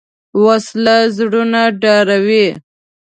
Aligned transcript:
وسله 0.43 0.95
زړونه 1.17 1.61
ډاروي 1.81 2.47